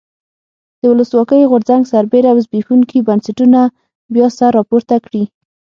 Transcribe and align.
د 0.79 0.81
ولسواکۍ 0.91 1.41
غورځنګ 1.51 1.81
سربېره 1.91 2.31
زبېښونکي 2.45 2.99
بنسټونه 3.07 3.59
بیا 4.13 4.27
سر 4.37 4.51
راپورته 4.59 4.95
کړي. 5.05 5.23